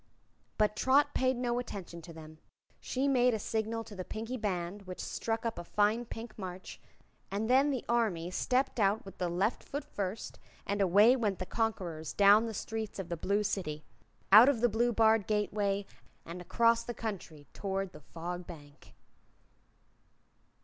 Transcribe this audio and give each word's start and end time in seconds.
But 0.57 0.75
Trot 0.75 1.13
paid 1.13 1.35
no 1.37 1.59
attention 1.59 2.01
to 2.01 2.11
them. 2.11 2.39
She 2.79 3.07
made 3.07 3.35
a 3.35 3.37
signal 3.37 3.83
to 3.83 3.93
the 3.95 4.03
Pinkie 4.03 4.35
Band, 4.35 4.87
which 4.87 4.99
struck 4.99 5.45
up 5.45 5.59
a 5.59 5.63
fine 5.63 6.05
Pink 6.05 6.39
March, 6.39 6.81
and 7.29 7.47
then 7.47 7.69
the 7.69 7.85
Army 7.87 8.31
stepped 8.31 8.79
out 8.79 9.05
with 9.05 9.19
the 9.19 9.29
left 9.29 9.61
foot 9.61 9.85
first, 9.85 10.39
and 10.65 10.81
away 10.81 11.15
went 11.15 11.37
the 11.37 11.45
conquerors 11.45 12.13
down 12.13 12.47
the 12.47 12.53
streets 12.55 12.97
of 12.97 13.09
the 13.09 13.15
Blue 13.15 13.43
City, 13.43 13.83
out 14.31 14.49
of 14.49 14.61
the 14.61 14.69
blue 14.69 14.91
barred 14.91 15.27
gateway 15.27 15.85
and 16.25 16.41
across 16.41 16.83
the 16.83 16.95
country 16.95 17.45
toward 17.53 17.91
the 17.91 18.01
Fog 18.01 18.47
Bank. 18.47 18.95